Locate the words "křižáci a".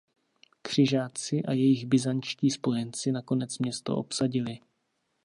0.61-1.51